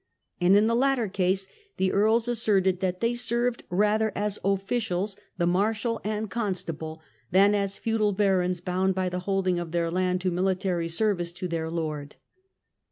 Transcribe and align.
And 0.39 0.55
in 0.57 0.65
the 0.65 0.73
latter 0.75 1.07
case 1.07 1.45
the 1.77 1.91
earls 1.91 2.27
asserted 2.27 2.79
that 2.79 3.01
they 3.01 3.13
served 3.13 3.65
rather 3.69 4.11
as 4.15 4.39
officials, 4.43 5.15
the 5.37 5.45
Marshal 5.45 6.01
and 6.03 6.27
Constable, 6.27 7.03
than 7.29 7.53
as 7.53 7.77
feudal 7.77 8.11
barons 8.11 8.61
bound 8.61 8.95
by 8.95 9.09
the 9.09 9.19
holding 9.29 9.59
of 9.59 9.73
their 9.73 9.91
land 9.91 10.19
to 10.21 10.31
military 10.31 10.89
service 10.89 11.31
to 11.33 11.47
their 11.47 11.69
lord. 11.69 12.15